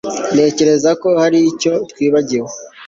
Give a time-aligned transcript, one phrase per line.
[0.33, 2.49] Ntekereza ko hari icyo twibagiwe